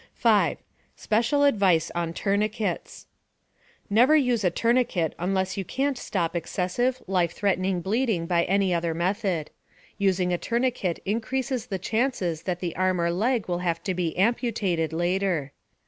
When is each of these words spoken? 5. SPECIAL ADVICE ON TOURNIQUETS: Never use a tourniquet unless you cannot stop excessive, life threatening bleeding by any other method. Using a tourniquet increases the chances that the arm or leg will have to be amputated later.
5. 0.15 0.57
SPECIAL 0.95 1.43
ADVICE 1.43 1.91
ON 1.93 2.11
TOURNIQUETS: 2.11 3.05
Never 3.91 4.15
use 4.15 4.43
a 4.43 4.49
tourniquet 4.49 5.13
unless 5.19 5.57
you 5.57 5.63
cannot 5.63 5.99
stop 5.99 6.35
excessive, 6.35 7.03
life 7.05 7.33
threatening 7.33 7.81
bleeding 7.81 8.25
by 8.25 8.43
any 8.45 8.73
other 8.73 8.95
method. 8.95 9.51
Using 9.99 10.33
a 10.33 10.39
tourniquet 10.39 11.03
increases 11.05 11.67
the 11.67 11.77
chances 11.77 12.41
that 12.49 12.61
the 12.61 12.75
arm 12.75 12.99
or 12.99 13.11
leg 13.11 13.47
will 13.47 13.59
have 13.59 13.83
to 13.83 13.93
be 13.93 14.17
amputated 14.17 14.91
later. 14.91 15.51